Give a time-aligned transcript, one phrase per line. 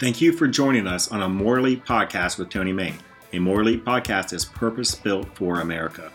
[0.00, 2.94] Thank you for joining us on a Morley podcast with Tony May.
[3.34, 6.10] A Morley podcast is purpose built for America.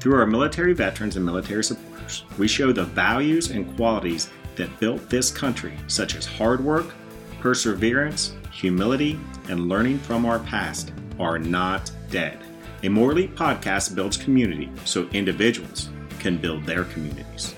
[0.00, 5.08] Through our military veterans and military supporters, we show the values and qualities that built
[5.08, 6.92] this country, such as hard work,
[7.38, 12.40] perseverance, humility, and learning from our past, are not dead.
[12.82, 17.54] A Morley podcast builds community so individuals can build their communities.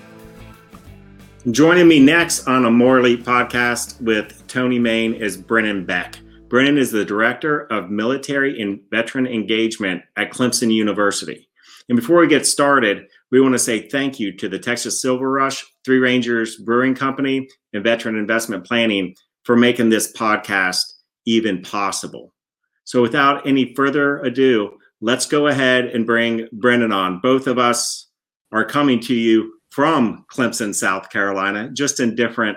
[1.51, 6.17] Joining me next on a Morley podcast with Tony Main is Brennan Beck.
[6.49, 11.49] Brennan is the Director of Military and Veteran Engagement at Clemson University.
[11.89, 15.29] And before we get started, we want to say thank you to the Texas Silver
[15.29, 20.85] Rush, Three Rangers Brewing Company, and Veteran Investment Planning for making this podcast
[21.27, 22.33] even possible.
[22.85, 27.19] So, without any further ado, let's go ahead and bring Brennan on.
[27.21, 28.07] Both of us
[28.53, 32.57] are coming to you from Clemson, South Carolina, just in different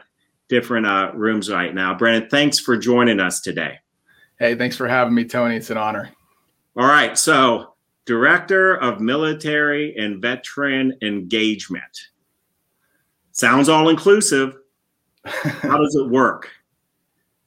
[0.49, 1.93] different uh, rooms right now.
[1.93, 3.79] Brennan, thanks for joining us today.
[4.39, 5.55] Hey, thanks for having me, Tony.
[5.55, 6.09] It's an honor.
[6.75, 7.73] All right, so
[8.05, 12.07] Director of Military and Veteran Engagement.
[13.31, 14.55] Sounds all inclusive.
[15.25, 16.49] How does it work?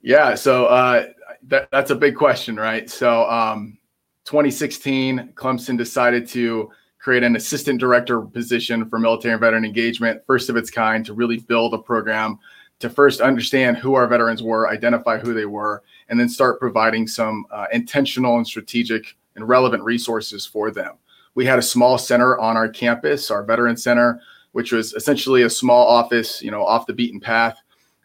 [0.02, 1.06] Yeah, so uh,
[1.44, 2.88] that, that's a big question, right?
[2.90, 3.78] So, um,
[4.24, 10.50] 2016, Clemson decided to create an assistant director position for military and veteran engagement, first
[10.50, 12.38] of its kind, to really build a program
[12.80, 17.06] to first understand who our veterans were, identify who they were, and then start providing
[17.06, 20.96] some uh, intentional and strategic and relevant resources for them.
[21.34, 24.20] We had a small center on our campus, our veteran center,
[24.52, 27.58] which was essentially a small office, you know, off the beaten path.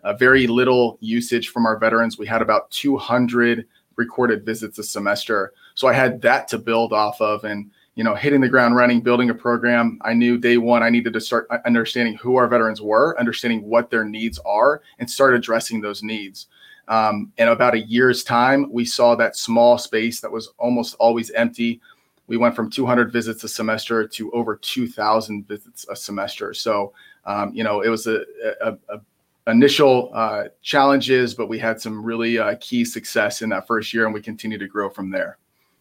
[0.04, 2.20] Uh, very little usage from our veterans.
[2.20, 5.54] We had about 200 recorded visits a semester.
[5.74, 7.44] So I had that to build off of.
[7.44, 9.98] And you know, hitting the ground running, building a program.
[10.02, 13.90] I knew day one I needed to start understanding who our veterans were, understanding what
[13.90, 16.48] their needs are, and start addressing those needs.
[16.88, 21.32] Um, in about a year's time, we saw that small space that was almost always
[21.32, 21.82] empty.
[22.28, 26.54] We went from 200 visits a semester to over 2,000 visits a semester.
[26.54, 26.94] So,
[27.26, 28.24] um, you know, it was a,
[28.62, 29.00] a, a
[29.48, 34.06] initial uh, challenges, but we had some really uh, key success in that first year,
[34.06, 35.38] and we continue to grow from there.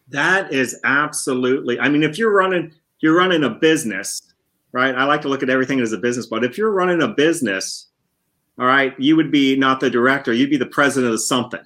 [0.09, 1.79] That is absolutely.
[1.79, 4.21] I mean, if you're running, you're running a business,
[4.71, 4.95] right?
[4.95, 7.87] I like to look at everything as a business, but if you're running a business,
[8.59, 11.63] all right, you would be not the director, you'd be the president of something,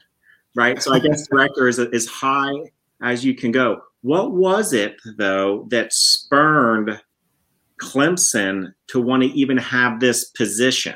[0.56, 0.82] right?
[0.82, 2.54] So I guess director is as high
[3.02, 3.82] as you can go.
[4.02, 7.00] What was it though that spurned
[7.82, 10.96] Clemson to want to even have this position?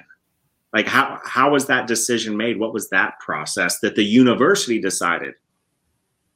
[0.72, 2.60] Like how how was that decision made?
[2.60, 5.36] What was that process that the university decided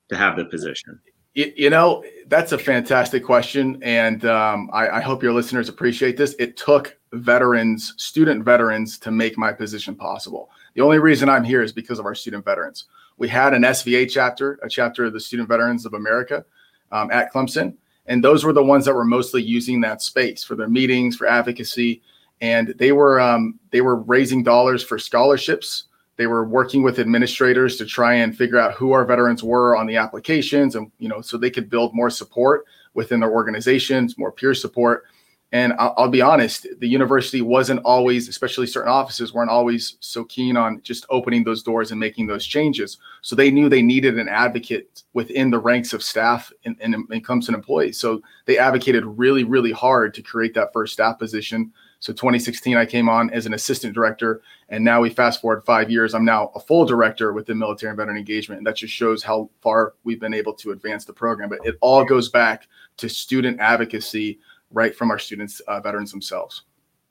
[0.09, 0.99] to have the position?
[1.33, 3.77] You know, that's a fantastic question.
[3.83, 6.33] And um, I, I, hope your listeners appreciate this.
[6.39, 10.49] It took veterans, student veterans, to make my position possible.
[10.73, 12.85] The only reason I'm here is because of our student veterans.
[13.17, 16.43] We had an SVA chapter, a chapter of the Student Veterans of America
[16.91, 17.75] um, at Clemson.
[18.07, 21.27] And those were the ones that were mostly using that space for their meetings, for
[21.27, 22.01] advocacy.
[22.41, 25.83] And they were um, they were raising dollars for scholarships
[26.17, 29.87] they were working with administrators to try and figure out who our veterans were on
[29.87, 34.31] the applications and you know so they could build more support within their organizations more
[34.31, 35.05] peer support.
[35.53, 40.25] And I'll, I'll, be honest the university wasn't always especially certain offices weren't always so
[40.25, 42.97] keen on just opening those doors and making those changes.
[43.21, 47.25] So they knew they needed an advocate within the ranks of staff and, and, and
[47.25, 47.97] clemson employees.
[47.97, 52.85] So they advocated really really hard to create that first staff position so 2016, I
[52.85, 56.13] came on as an assistant director, and now we fast forward five years.
[56.13, 59.49] I'm now a full director within military and veteran engagement, and that just shows how
[59.61, 61.49] far we've been able to advance the program.
[61.49, 64.39] But it all goes back to student advocacy,
[64.71, 66.63] right from our students, uh, veterans themselves.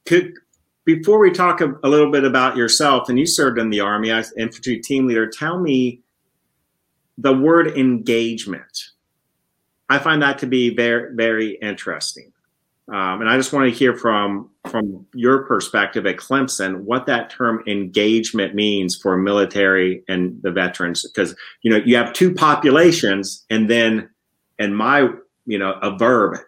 [0.04, 0.34] Could
[0.84, 4.12] before we talk a, a, little bit about yourself, and you served in the Army
[4.12, 6.00] as infantry team leader, tell me
[7.18, 8.90] the word engagement.
[9.88, 12.32] I find that to be very, very interesting.
[12.88, 17.30] Um, and I just want to hear from from your perspective at Clemson what that
[17.30, 23.44] term engagement means for military and the veterans, because you know you have two populations,
[23.50, 24.08] and then
[24.60, 25.08] and my
[25.46, 26.38] you know a verb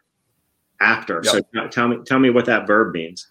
[0.81, 1.21] after.
[1.25, 1.47] Yep.
[1.53, 3.27] So tell me tell me what that verb means.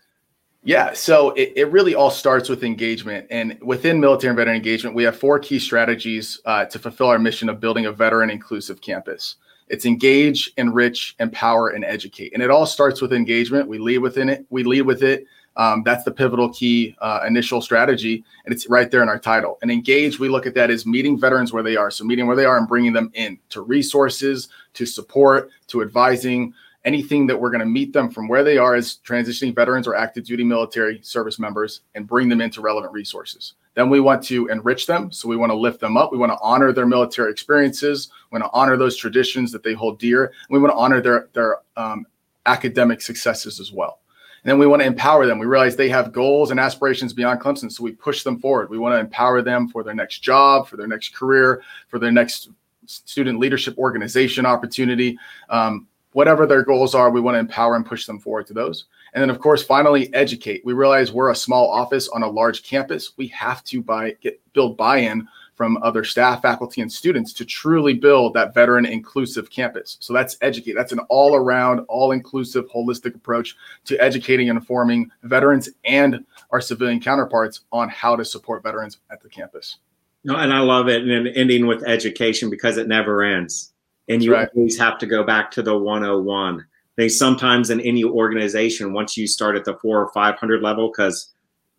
[0.63, 3.27] Yeah, so it, it really all starts with engagement.
[3.31, 7.19] And within military and veteran engagement, we have four key strategies uh, to fulfill our
[7.19, 9.35] mission of building a veteran inclusive campus.
[9.69, 12.33] It's engage, enrich, empower, and educate.
[12.33, 13.67] And it all starts with engagement.
[13.67, 14.45] We lead within it.
[14.49, 15.25] We lead with it.
[15.57, 19.57] Um, that's the pivotal key uh, initial strategy, and it's right there in our title.
[19.63, 21.89] And engage, we look at that as meeting veterans where they are.
[21.89, 26.53] So meeting where they are and bringing them in to resources, to support, to advising,
[26.87, 29.93] anything that we're going to meet them from where they are as transitioning veterans or
[29.93, 33.55] active duty military service members and bring them into relevant resources.
[33.73, 35.11] Then we want to enrich them.
[35.11, 36.13] So we want to lift them up.
[36.13, 38.09] We want to honor their military experiences.
[38.31, 40.31] We want to honor those traditions that they hold dear.
[40.49, 42.05] We want to honor their, their um,
[42.45, 43.99] academic successes as well.
[44.43, 45.39] And then we want to empower them.
[45.39, 47.69] We realize they have goals and aspirations beyond Clemson.
[47.69, 48.69] So we push them forward.
[48.69, 52.13] We want to empower them for their next job, for their next career, for their
[52.13, 52.49] next
[52.85, 55.17] student leadership organization opportunity.
[55.49, 55.85] Um,
[56.17, 58.85] whatever their goals are, we want to empower and push them forward to those.
[59.13, 60.65] And then, of course, finally, educate.
[60.65, 63.11] We realize we're a small office on a large campus.
[63.17, 67.93] We have to buy, get build buy-in from other staff, faculty, and students to truly
[67.93, 69.97] build that veteran inclusive campus.
[69.99, 70.73] So that's educate.
[70.73, 73.55] That's an all-around, all-inclusive, holistic approach
[73.85, 79.21] to educating and informing veterans and our civilian counterparts on how to support veterans at
[79.21, 79.77] the campus.
[80.23, 83.73] No, and I love it, and ending with education because it never ends
[84.09, 84.49] and you right.
[84.55, 86.65] always have to go back to the 101
[86.97, 91.31] they sometimes in any organization once you start at the four or 500 level because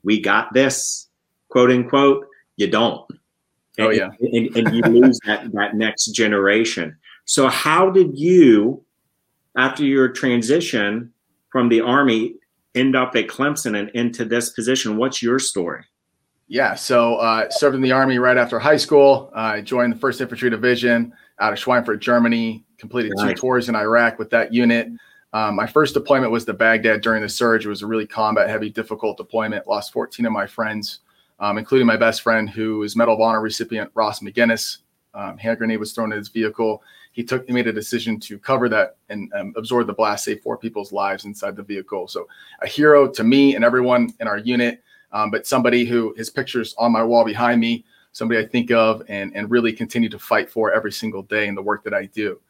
[0.05, 1.09] we got this
[1.49, 2.27] quote unquote
[2.57, 3.05] you don't.
[3.77, 4.11] And, oh yeah.
[4.21, 6.97] and, and you lose that, that next generation.
[7.25, 8.83] So how did you
[9.57, 11.13] after your transition
[11.51, 12.35] from the army
[12.75, 14.97] end up at clemson and into this position?
[14.97, 15.85] What's your story?
[16.47, 19.33] Yeah so uh, served in the army right after high school.
[19.35, 22.64] I uh, joined the first infantry division out of Schweinfurt, Germany.
[22.79, 24.88] Completed two tours in Iraq with that unit.
[25.32, 27.67] Um, my first deployment was to Baghdad during the surge.
[27.67, 29.67] It was a really combat heavy, difficult deployment.
[29.67, 31.00] Lost 14 of my friends,
[31.40, 34.79] um, including my best friend, who is Medal of Honor recipient Ross McGinnis.
[35.14, 36.82] Um, hand grenade was thrown in his vehicle.
[37.12, 40.40] He took, he made a decision to cover that and um, absorb the blast, save
[40.40, 42.06] four people's lives inside the vehicle.
[42.06, 42.29] So
[42.62, 44.82] a hero to me and everyone in our unit,
[45.12, 49.03] um, but somebody who his pictures on my wall behind me somebody I think of
[49.09, 52.07] and, and really continue to fight for every single day in the work that I
[52.07, 52.41] do.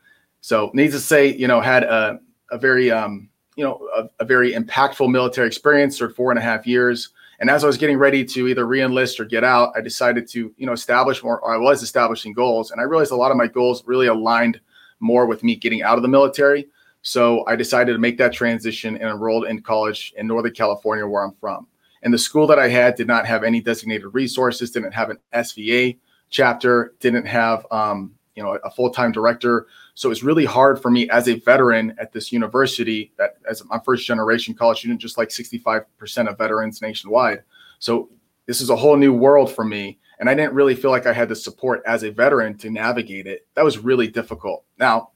[0.41, 2.21] So needs to say, you know, had a,
[2.51, 6.43] a very, um, you know, a, a, very impactful military experience for four and a
[6.43, 7.11] half years.
[7.41, 10.53] And as I was getting ready to either reenlist or get out, I decided to,
[10.57, 12.71] you know, establish more, or I was establishing goals.
[12.71, 14.61] And I realized a lot of my goals really aligned
[15.01, 16.69] more with me getting out of the military.
[17.03, 21.25] So I decided to make that transition and enrolled in college in Northern California, where
[21.25, 21.67] I'm from.
[22.03, 25.19] And the school that I had did not have any designated resources, didn't have an
[25.35, 25.99] SVA
[26.31, 29.67] chapter, didn't have um, you know a full-time director.
[29.95, 33.81] So it's really hard for me as a veteran at this university that as my
[33.85, 35.85] first generation college student, just like 65%
[36.29, 37.43] of veterans nationwide.
[37.81, 38.09] So
[38.47, 39.99] this is a whole new world for me.
[40.21, 43.27] And I didn't really feel like I had the support as a veteran to navigate
[43.27, 43.47] it.
[43.55, 44.65] That was really difficult.
[44.79, 45.11] Now,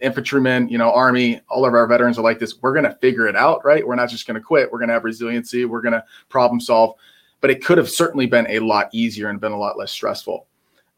[0.00, 2.60] infantrymen, you know, army, all of our veterans are like this.
[2.60, 3.86] We're going to figure it out, right?
[3.86, 4.70] We're not just going to quit.
[4.70, 5.64] We're going to have resiliency.
[5.64, 6.96] We're going to problem solve.
[7.40, 10.46] But it could have certainly been a lot easier and been a lot less stressful.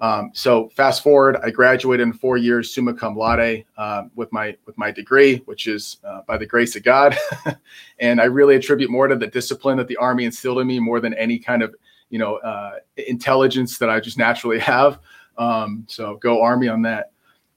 [0.01, 4.57] Um, so fast forward, I graduated in four years, summa cum laude, uh, with my
[4.65, 7.17] with my degree, which is uh, by the grace of God,
[7.99, 11.01] and I really attribute more to the discipline that the Army instilled in me more
[11.01, 11.75] than any kind of
[12.09, 15.01] you know uh, intelligence that I just naturally have.
[15.37, 17.10] Um, so go Army on that.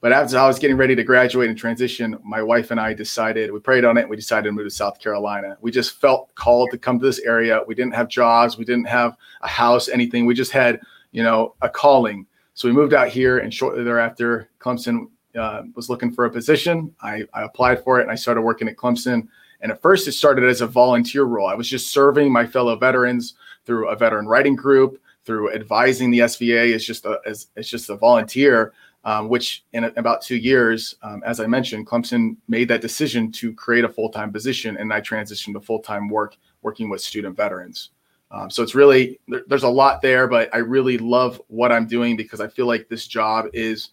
[0.03, 3.49] But as I was getting ready to graduate and transition, my wife and I decided,
[3.53, 5.57] we prayed on it, we decided to move to South Carolina.
[5.61, 7.61] We just felt called to come to this area.
[7.65, 10.25] We didn't have jobs, we didn't have a house, anything.
[10.25, 10.81] We just had,
[11.13, 12.25] you know, a calling.
[12.53, 15.05] So we moved out here, and shortly thereafter, Clemson
[15.39, 16.93] uh, was looking for a position.
[17.01, 19.29] I, I applied for it, and I started working at Clemson.
[19.61, 21.47] And at first, it started as a volunteer role.
[21.47, 23.35] I was just serving my fellow veterans
[23.65, 27.89] through a veteran writing group, through advising the SVA as just a, as, as just
[27.89, 28.73] a volunteer
[29.05, 33.53] um, which in about two years, um, as I mentioned, Clemson made that decision to
[33.53, 37.35] create a full time position, and I transitioned to full time work working with student
[37.35, 37.89] veterans.
[38.31, 41.85] Um, so it's really there, there's a lot there, but I really love what I'm
[41.85, 43.89] doing because I feel like this job is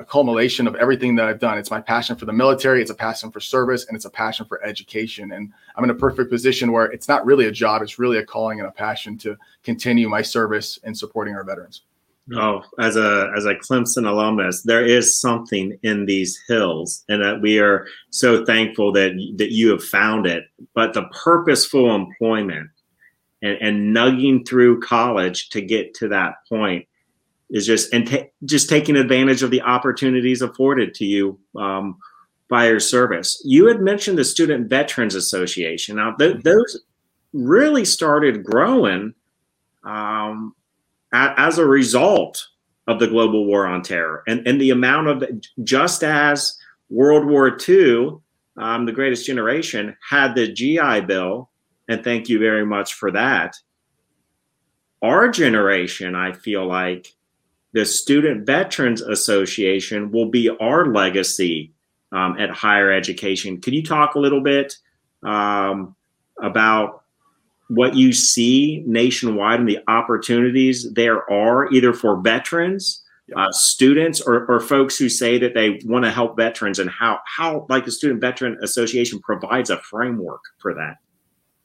[0.00, 1.56] a culmination of everything that I've done.
[1.56, 4.46] It's my passion for the military, it's a passion for service, and it's a passion
[4.46, 5.32] for education.
[5.32, 8.26] And I'm in a perfect position where it's not really a job, it's really a
[8.26, 11.82] calling and a passion to continue my service and supporting our veterans.
[12.32, 17.42] Oh, as a as a Clemson alumnus, there is something in these hills, and that
[17.42, 20.44] we are so thankful that that you have found it.
[20.74, 22.70] But the purposeful employment
[23.42, 26.86] and, and nugging through college to get to that point
[27.50, 31.98] is just and ta- just taking advantage of the opportunities afforded to you um,
[32.48, 33.42] by your service.
[33.44, 35.96] You had mentioned the Student Veterans Association.
[35.96, 36.80] Now, th- those
[37.34, 39.12] really started growing.
[39.84, 40.54] Um,
[41.14, 42.46] as a result
[42.86, 45.24] of the global war on terror and, and the amount of
[45.62, 46.58] just as
[46.90, 48.16] World War II,
[48.56, 51.50] um, the greatest generation, had the GI Bill,
[51.88, 53.56] and thank you very much for that.
[55.02, 57.14] Our generation, I feel like
[57.72, 61.72] the Student Veterans Association will be our legacy
[62.12, 63.60] um, at higher education.
[63.60, 64.76] Could you talk a little bit
[65.24, 65.96] um,
[66.40, 67.03] about
[67.68, 73.02] what you see nationwide and the opportunities there are, either for veterans,
[73.36, 77.18] uh, students, or, or folks who say that they want to help veterans, and how
[77.26, 80.98] how like the Student Veteran Association provides a framework for that.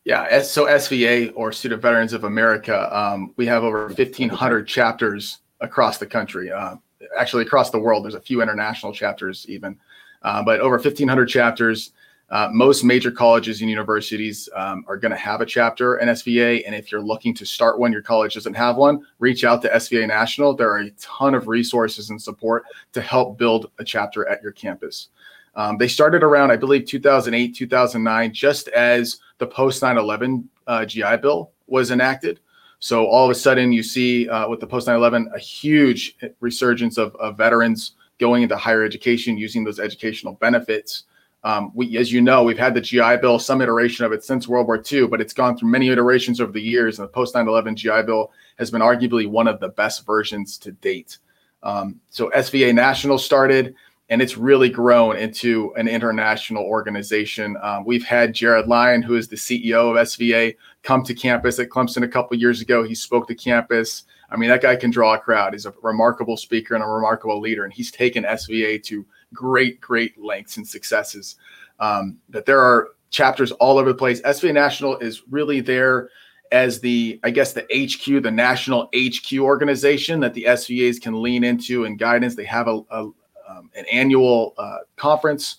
[0.05, 5.97] Yeah, so SVA or Student Veterans of America, um, we have over 1,500 chapters across
[5.97, 6.49] the country.
[6.49, 6.77] Uh,
[7.17, 9.77] actually, across the world, there's a few international chapters even,
[10.23, 11.91] uh, but over 1,500 chapters.
[12.31, 16.63] Uh, most major colleges and universities um, are going to have a chapter in SVA.
[16.65, 19.69] And if you're looking to start one, your college doesn't have one, reach out to
[19.69, 20.55] SVA National.
[20.55, 24.51] There are a ton of resources and support to help build a chapter at your
[24.51, 25.07] campus.
[25.55, 30.85] Um, they started around, I believe, 2008, 2009, just as the post 9 11 uh,
[30.85, 32.39] GI Bill was enacted.
[32.79, 36.15] So all of a sudden, you see uh, with the post 9 11 a huge
[36.39, 41.05] resurgence of, of veterans going into higher education using those educational benefits
[41.43, 44.47] um, we, as you know, we've had the GI Bill, some iteration of it since
[44.47, 46.99] World War II, but it's gone through many iterations over the years.
[46.99, 50.57] And the post 9 11 GI Bill has been arguably one of the best versions
[50.59, 51.17] to date.
[51.63, 53.75] Um, so SVA National started,
[54.09, 57.55] and it's really grown into an international organization.
[57.61, 61.69] Um, we've had Jared Lyon, who is the CEO of SVA, come to campus at
[61.69, 62.83] Clemson a couple years ago.
[62.83, 64.03] He spoke to campus.
[64.29, 65.53] I mean, that guy can draw a crowd.
[65.53, 70.19] He's a remarkable speaker and a remarkable leader, and he's taken SVA to great, great
[70.19, 71.35] lengths and successes.
[71.79, 74.21] Um, but there are chapters all over the place.
[74.21, 76.09] SVA National is really there
[76.51, 81.43] as the, I guess, the HQ, the national HQ organization that the SVAs can lean
[81.43, 82.35] into and guidance.
[82.35, 83.09] They have a, a
[83.49, 85.57] um, an annual uh, conference,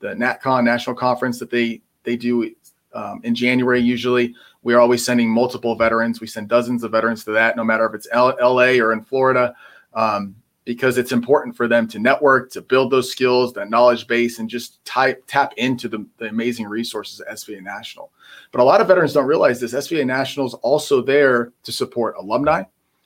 [0.00, 2.54] the NatCon National Conference that they they do
[2.94, 3.80] um, in January.
[3.80, 6.20] Usually, we are always sending multiple veterans.
[6.20, 9.02] We send dozens of veterans to that, no matter if it's L- LA or in
[9.02, 9.54] Florida.
[9.94, 10.36] Um,
[10.70, 14.48] because it's important for them to network, to build those skills, that knowledge base, and
[14.48, 18.12] just type, tap into the, the amazing resources at SVA National.
[18.52, 19.74] But a lot of veterans don't realize this.
[19.74, 22.62] SVA National is also there to support alumni.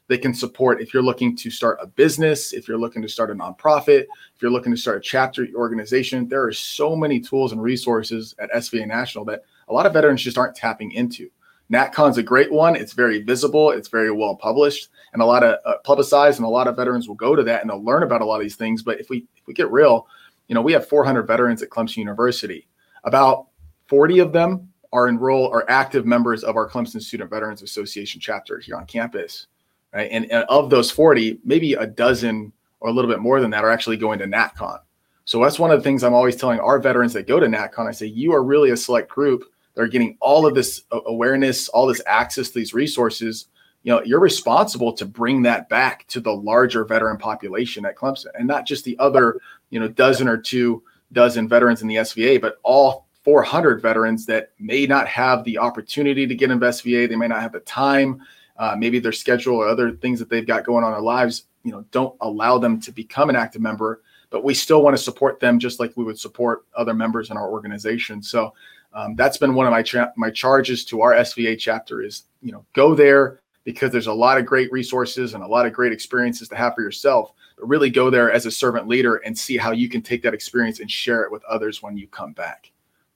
[0.08, 3.30] They can support if you're looking to start a business, if you're looking to start
[3.30, 4.02] a nonprofit,
[4.34, 6.28] if you're looking to start a chapter organization.
[6.28, 10.20] There are so many tools and resources at SVA National that a lot of veterans
[10.20, 11.30] just aren't tapping into.
[11.72, 12.76] NatCon's a great one.
[12.76, 13.70] It's very visible.
[13.70, 17.08] It's very well published and a lot of uh, publicized, and a lot of veterans
[17.08, 18.82] will go to that and they'll learn about a lot of these things.
[18.82, 20.06] But if we if we get real,
[20.48, 22.68] you know, we have 400 veterans at Clemson University.
[23.04, 23.46] About
[23.88, 28.58] 40 of them are enrolled are active members of our Clemson Student Veterans Association chapter
[28.58, 29.46] here on campus,
[29.92, 30.08] right?
[30.10, 33.64] And, and of those 40, maybe a dozen or a little bit more than that
[33.64, 34.78] are actually going to NatCon.
[35.26, 37.88] So that's one of the things I'm always telling our veterans that go to NatCon.
[37.88, 39.44] I say, you are really a select group
[39.74, 43.46] they're getting all of this awareness, all this access to these resources.
[43.82, 48.28] You know, you're responsible to bring that back to the larger veteran population at Clemson,
[48.38, 49.40] and not just the other,
[49.70, 54.52] you know, dozen or two dozen veterans in the SVA, but all 400 veterans that
[54.58, 57.08] may not have the opportunity to get into SVA.
[57.08, 58.22] They may not have the time.
[58.56, 61.46] Uh, maybe their schedule or other things that they've got going on in their lives,
[61.64, 64.02] you know, don't allow them to become an active member.
[64.30, 67.36] But we still want to support them just like we would support other members in
[67.36, 68.22] our organization.
[68.22, 68.52] So
[68.94, 72.64] um, that's been one of my my charges to our SVA chapter is you know
[72.72, 76.48] go there because there's a lot of great resources and a lot of great experiences
[76.48, 79.72] to have for yourself but really go there as a servant leader and see how
[79.72, 82.70] you can take that experience and share it with others when you come back.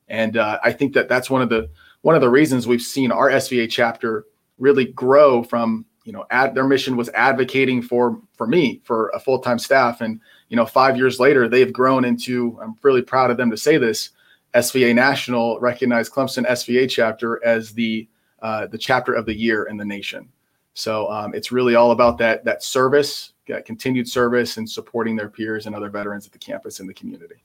[0.08, 1.70] And uh, i think that that's one of the
[2.02, 4.26] one of the reasons we've seen our sva chapter
[4.58, 9.20] really grow from you know ad, their mission was advocating for for me for a
[9.20, 10.00] full-time staff.
[10.00, 13.56] And you know five years later they've grown into i'm really proud of them to
[13.56, 14.10] say this
[14.54, 18.08] SVA National recognized Clemson SVA chapter as the
[18.40, 20.28] uh, the chapter of the year in the nation.
[20.74, 25.28] So um, it's really all about that that service, that continued service, and supporting their
[25.28, 27.42] peers and other veterans at the campus and the community.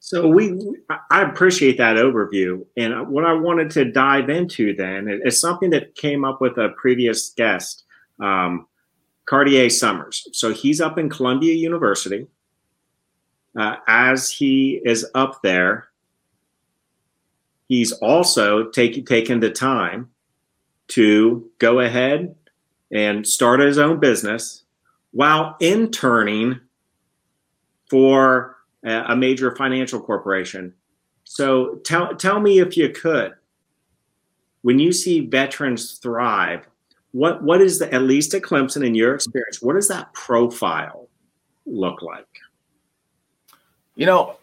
[0.00, 0.60] So we,
[1.10, 5.96] I appreciate that overview, and what I wanted to dive into then is something that
[5.96, 7.84] came up with a previous guest,
[8.20, 8.68] um,
[9.24, 10.28] Cartier Summers.
[10.32, 12.26] So he's up in Columbia University.
[13.58, 15.88] Uh, as he is up there,
[17.68, 20.10] he's also taking taken the time
[20.88, 22.34] to go ahead
[22.92, 24.62] and start his own business
[25.10, 26.60] while interning
[27.90, 30.72] for a major financial corporation.
[31.24, 33.34] So tell tell me if you could,
[34.62, 36.66] when you see veterans thrive,
[37.12, 41.08] what what is the at least at Clemson in your experience, what does that profile
[41.64, 42.26] look like?
[43.96, 44.36] You know,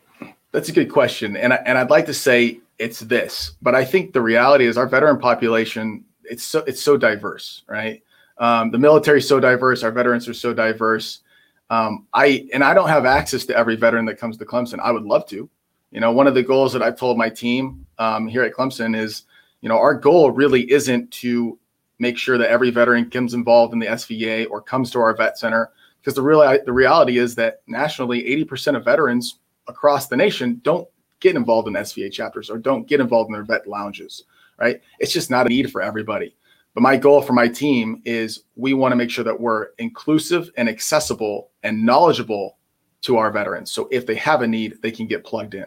[0.52, 3.54] that's a good question, and I, and I'd like to say it's this.
[3.62, 8.04] But I think the reality is our veteran population it's so it's so diverse, right?
[8.38, 9.84] Um, the military is so diverse.
[9.84, 11.22] Our veterans are so diverse.
[11.70, 14.80] Um, I and I don't have access to every veteran that comes to Clemson.
[14.80, 15.50] I would love to.
[15.92, 18.98] You know, one of the goals that I've told my team um, here at Clemson
[18.98, 19.24] is,
[19.62, 21.58] you know, our goal really isn't to
[22.00, 25.38] make sure that every veteran comes involved in the SVA or comes to our vet
[25.38, 25.72] center
[26.02, 30.88] because the real the reality is that nationally 80% of veterans across the nation don't
[31.24, 34.26] get involved in SVA chapters or don't get involved in their vet lounges,
[34.60, 34.82] right?
[35.00, 36.36] It's just not a need for everybody.
[36.76, 40.52] But my goal for my team is we want to make sure that we're inclusive
[40.58, 42.58] and accessible and knowledgeable
[43.04, 43.72] to our veterans.
[43.72, 45.66] So if they have a need, they can get plugged in.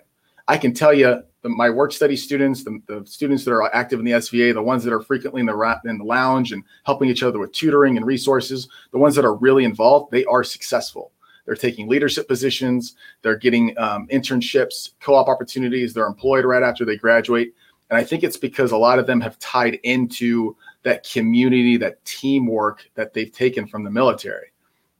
[0.48, 4.04] I can tell you my work study students, the, the, students that are active in
[4.04, 7.22] the SVA, the ones that are frequently in the in the lounge and helping each
[7.22, 11.12] other with tutoring and resources, the ones that are really involved, they are successful.
[11.46, 12.96] They're taking leadership positions.
[13.22, 15.94] They're getting um, internships, co-op opportunities.
[15.94, 17.54] They're employed right after they graduate.
[17.88, 22.04] And I think it's because a lot of them have tied into that community, that
[22.04, 24.52] teamwork that they've taken from the military.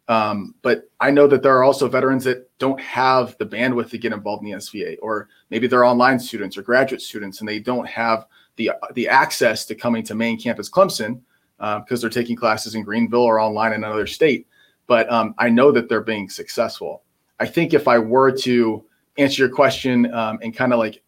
[0.09, 3.99] Um, but I know that there are also veterans that don't have the bandwidth to
[3.99, 7.59] get involved in the SVA, or maybe they're online students or graduate students, and they
[7.59, 11.21] don't have the the access to coming to main campus Clemson
[11.59, 14.47] uh, because they're taking classes in Greenville or online in another state.
[14.87, 17.03] But um, I know that they're being successful.
[17.41, 18.85] I think if I were to
[19.19, 21.03] answer your question um, and kind of like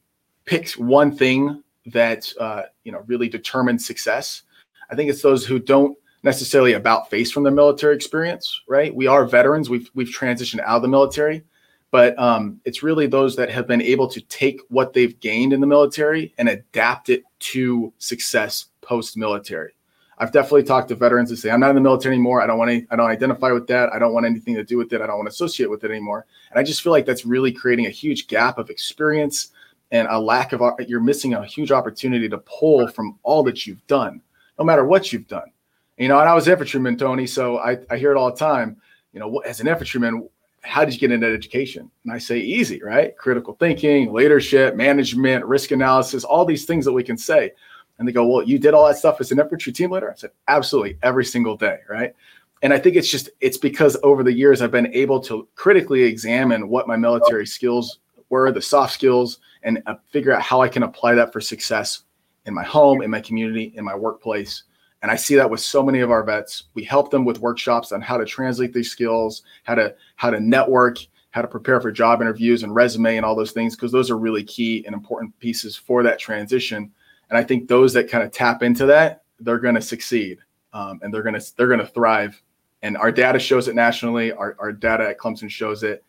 [0.44, 4.42] pick one thing that uh, you know really determines success,
[4.90, 8.94] I think it's those who don't necessarily about face from the military experience, right?
[8.94, 9.70] We are veterans.
[9.70, 11.44] We've we've transitioned out of the military,
[11.90, 15.60] but um, it's really those that have been able to take what they've gained in
[15.60, 19.74] the military and adapt it to success post military.
[20.18, 22.42] I've definitely talked to veterans that say, "I'm not in the military anymore.
[22.42, 22.86] I don't want to.
[22.90, 23.92] I don't identify with that.
[23.92, 25.00] I don't want anything to do with it.
[25.00, 27.52] I don't want to associate with it anymore." And I just feel like that's really
[27.52, 29.50] creating a huge gap of experience
[29.90, 30.60] and a lack of.
[30.86, 34.20] You're missing a huge opportunity to pull from all that you've done,
[34.58, 35.50] no matter what you've done.
[35.98, 38.76] You know, and I was infantryman, Tony, so I, I hear it all the time.
[39.12, 40.28] You know, as an infantryman,
[40.62, 41.90] how did you get into education?
[42.04, 43.16] And I say easy, right?
[43.16, 47.52] Critical thinking, leadership, management, risk analysis, all these things that we can say.
[47.98, 50.10] And they go, Well, you did all that stuff as an infantry team leader?
[50.10, 52.14] I said, Absolutely, every single day, right?
[52.62, 56.02] And I think it's just it's because over the years I've been able to critically
[56.02, 57.98] examine what my military skills
[58.30, 62.04] were, the soft skills, and uh, figure out how I can apply that for success
[62.46, 64.64] in my home, in my community, in my workplace.
[65.02, 66.64] And I see that with so many of our vets.
[66.74, 70.40] We help them with workshops on how to translate these skills, how to how to
[70.40, 70.98] network,
[71.30, 74.18] how to prepare for job interviews and resume and all those things because those are
[74.18, 76.90] really key and important pieces for that transition.
[77.30, 80.38] And I think those that kind of tap into that, they're going to succeed
[80.72, 82.40] um, and they're going to they're going to thrive.
[82.82, 84.32] And our data shows it nationally.
[84.32, 86.04] Our, our data at Clemson shows it,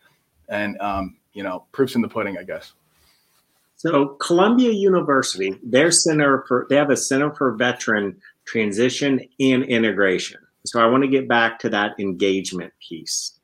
[0.48, 2.72] and um, you know, proofs in the pudding, I guess.
[3.76, 10.38] So Columbia University, their center for they have a center for veteran transition and integration.
[10.66, 13.38] So I want to get back to that engagement piece.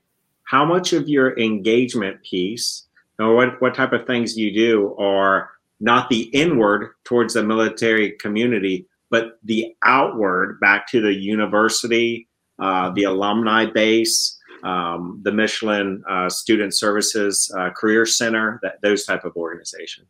[0.44, 2.84] How much of your engagement piece,
[3.18, 8.12] or what, what type of things you do, are not the inward towards the military
[8.12, 16.02] community, but the outward back to the university, uh, the alumni base, um, the Michelin
[16.08, 20.06] uh, Student Services uh, Career Center, that those type of organizations.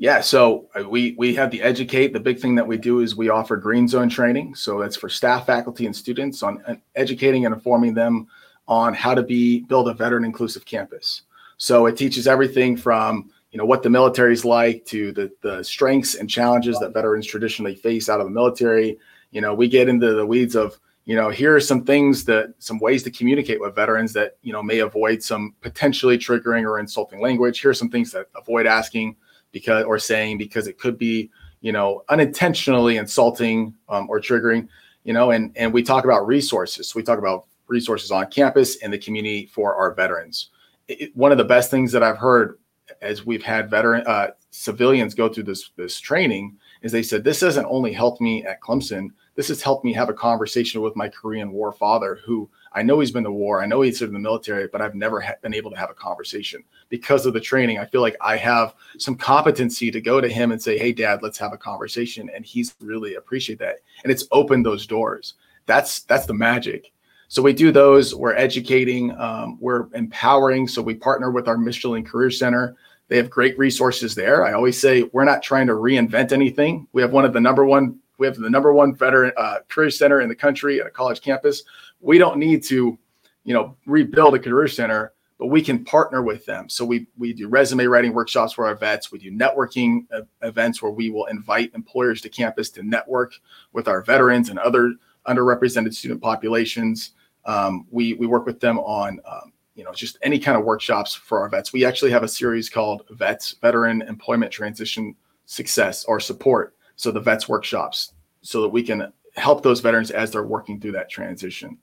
[0.00, 2.12] Yeah, so uh, we we have the educate.
[2.12, 4.54] The big thing that we do is we offer green zone training.
[4.54, 8.28] So that's for staff, faculty, and students on uh, educating and informing them
[8.68, 11.22] on how to be build a veteran inclusive campus.
[11.56, 15.62] So it teaches everything from you know what the military is like to the the
[15.62, 18.98] strengths and challenges that veterans traditionally face out of the military.
[19.30, 22.54] You know, we get into the weeds of you know here are some things that
[22.58, 26.78] some ways to communicate with veterans that you know may avoid some potentially triggering or
[26.78, 27.60] insulting language.
[27.60, 29.16] Here are some things that avoid asking
[29.52, 31.30] because or saying because it could be
[31.60, 34.68] you know unintentionally insulting um, or triggering
[35.04, 38.82] you know and and we talk about resources so we talk about resources on campus
[38.82, 40.50] and the community for our veterans
[40.88, 42.58] it, one of the best things that i've heard
[43.02, 47.40] as we've had veteran uh, civilians go through this this training is they said this
[47.40, 51.08] doesn't only help me at clemson this has helped me have a conversation with my
[51.08, 53.62] korean war father who I know he's been to war.
[53.62, 55.94] I know he's in the military, but I've never ha- been able to have a
[55.94, 57.78] conversation because of the training.
[57.78, 61.22] I feel like I have some competency to go to him and say, "Hey, Dad,
[61.22, 65.34] let's have a conversation," and he's really appreciate that, and it's opened those doors.
[65.66, 66.92] That's that's the magic.
[67.28, 68.14] So we do those.
[68.14, 69.16] We're educating.
[69.18, 70.66] Um, we're empowering.
[70.66, 72.74] So we partner with our Michelin Career Center.
[73.08, 74.44] They have great resources there.
[74.44, 76.86] I always say we're not trying to reinvent anything.
[76.92, 77.98] We have one of the number one.
[78.18, 81.20] We have the number one veteran uh, career center in the country at a college
[81.20, 81.62] campus
[82.00, 82.98] we don't need to,
[83.44, 86.68] you know, rebuild a career center, but we can partner with them.
[86.68, 89.10] So we we do resume writing workshops for our vets.
[89.12, 90.06] We do networking
[90.42, 93.34] events where we will invite employers to campus to network
[93.72, 94.94] with our veterans and other
[95.28, 97.12] underrepresented student populations.
[97.44, 101.14] Um, we we work with them on um, you know just any kind of workshops
[101.14, 101.72] for our vets.
[101.72, 105.14] We actually have a series called Vets Veteran Employment Transition
[105.46, 106.74] Success or Support.
[106.96, 108.12] So the vets workshops,
[108.42, 111.78] so that we can help those veterans as they're working through that transition.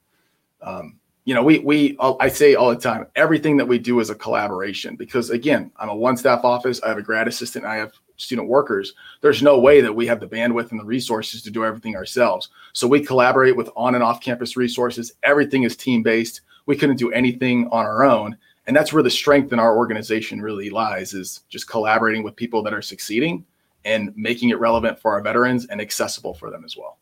[0.61, 4.11] Um, you know, we we I say all the time, everything that we do is
[4.11, 6.81] a collaboration because again, I'm a one staff office.
[6.83, 7.65] I have a grad assistant.
[7.65, 8.93] I have student workers.
[9.21, 12.49] There's no way that we have the bandwidth and the resources to do everything ourselves.
[12.73, 15.13] So we collaborate with on and off campus resources.
[15.23, 16.41] Everything is team based.
[16.65, 20.41] We couldn't do anything on our own, and that's where the strength in our organization
[20.41, 21.13] really lies.
[21.13, 23.45] Is just collaborating with people that are succeeding
[23.83, 26.97] and making it relevant for our veterans and accessible for them as well.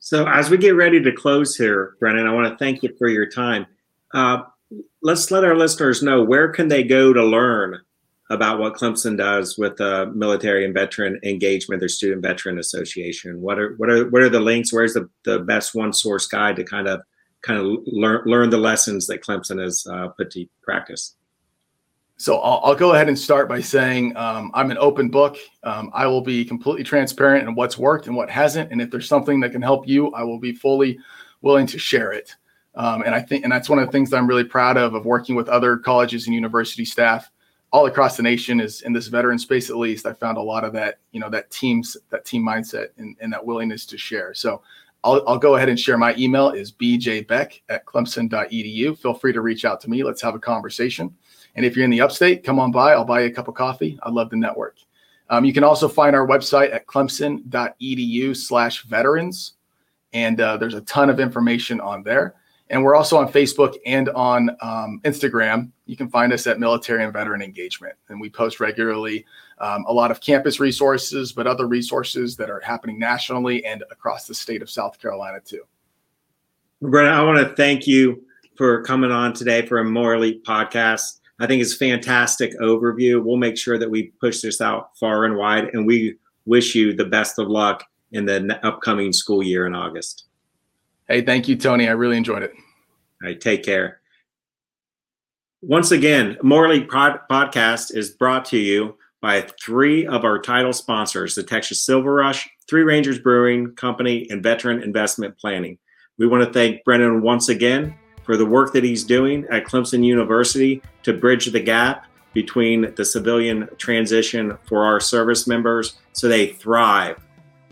[0.00, 3.08] So, as we get ready to close here, Brennan, I want to thank you for
[3.08, 3.66] your time.
[4.14, 4.44] Uh,
[5.02, 7.80] let's let our listeners know where can they go to learn
[8.30, 9.78] about what Clemson does with
[10.14, 13.40] military and veteran engagement, their student veteran association.
[13.40, 14.72] What are what are what are the links?
[14.72, 17.00] Where's the, the best one source guide to kind of
[17.42, 21.14] kind of learn learn the lessons that Clemson has uh, put to practice?
[22.20, 25.36] So I'll, I'll, go ahead and start by saying um, I'm an open book.
[25.62, 28.72] Um, I will be completely transparent in what's worked and what hasn't.
[28.72, 30.98] And if there's something that can help you, I will be fully
[31.42, 32.34] willing to share it.
[32.74, 34.94] Um, and I think, and that's one of the things that I'm really proud of,
[34.94, 37.30] of working with other colleges and university staff
[37.72, 40.64] all across the nation is in this veteran space, at least I found a lot
[40.64, 44.32] of that, you know, that teams, that team mindset and, and that willingness to share.
[44.32, 44.62] So
[45.04, 48.98] I'll, I'll go ahead and share my email is bjbeck at clemson.edu.
[48.98, 50.02] Feel free to reach out to me.
[50.02, 51.14] Let's have a conversation.
[51.56, 52.92] And if you're in the upstate, come on by.
[52.92, 53.98] I'll buy you a cup of coffee.
[54.02, 54.76] I'd love the network.
[55.30, 59.54] Um, you can also find our website at clemson.edu slash veterans.
[60.12, 62.34] And uh, there's a ton of information on there.
[62.70, 65.70] And we're also on Facebook and on um, Instagram.
[65.88, 67.94] You can find us at Military and Veteran Engagement.
[68.10, 69.24] And we post regularly
[69.58, 74.26] um, a lot of campus resources, but other resources that are happening nationally and across
[74.26, 75.62] the state of South Carolina, too.
[76.82, 78.22] Brennan, I want to thank you
[78.54, 81.20] for coming on today for a More Elite podcast.
[81.40, 83.24] I think it's a fantastic overview.
[83.24, 86.92] We'll make sure that we push this out far and wide, and we wish you
[86.92, 90.26] the best of luck in the upcoming school year in August.
[91.08, 91.88] Hey, thank you, Tony.
[91.88, 92.52] I really enjoyed it.
[92.52, 94.00] All right, take care.
[95.62, 100.72] Once again, More Elite Pod- Podcast is brought to you by three of our title
[100.72, 105.76] sponsors the Texas Silver Rush, Three Rangers Brewing Company, and Veteran Investment Planning.
[106.16, 110.04] We want to thank Brennan once again for the work that he's doing at Clemson
[110.04, 116.46] University to bridge the gap between the civilian transition for our service members so they
[116.46, 117.18] thrive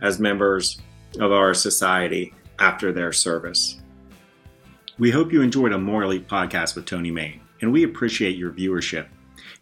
[0.03, 0.81] as members
[1.21, 3.81] of our society after their service.
[4.99, 9.07] We hope you enjoyed a Elite podcast with Tony Main, and we appreciate your viewership.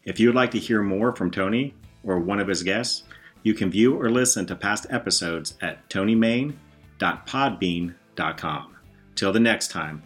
[0.04, 3.02] If you would like to hear more from Tony or one of his guests,
[3.42, 8.76] you can view or listen to past episodes at tonymain.podbean.com.
[9.14, 10.02] Till the next time,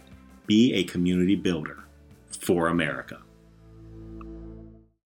[0.46, 1.85] be a community builder
[2.40, 3.20] for America.